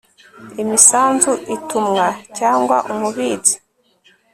[0.61, 2.07] imisanzu intumwa
[2.37, 3.55] cyangwa umubitsi